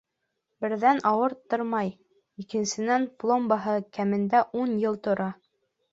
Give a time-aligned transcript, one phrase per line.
[0.63, 1.91] Берҙән, ауырттырмай,
[2.45, 5.29] икенсенән, пломбаһы кәмендә ун йыл тора.